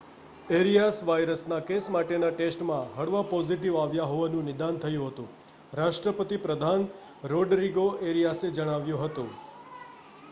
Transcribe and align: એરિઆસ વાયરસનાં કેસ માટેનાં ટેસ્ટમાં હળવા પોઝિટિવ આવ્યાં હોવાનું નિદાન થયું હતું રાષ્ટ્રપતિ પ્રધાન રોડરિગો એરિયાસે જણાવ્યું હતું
એરિઆસ 0.49 0.99
વાયરસનાં 1.09 1.65
કેસ 1.65 1.89
માટેનાં 1.95 2.33
ટેસ્ટમાં 2.33 2.87
હળવા 2.95 3.21
પોઝિટિવ 3.27 3.77
આવ્યાં 3.81 4.11
હોવાનું 4.13 4.49
નિદાન 4.49 4.81
થયું 4.81 5.05
હતું 5.07 5.29
રાષ્ટ્રપતિ 5.73 6.41
પ્રધાન 6.41 6.89
રોડરિગો 7.29 7.87
એરિયાસે 8.09 8.53
જણાવ્યું 8.53 9.07
હતું 9.07 9.33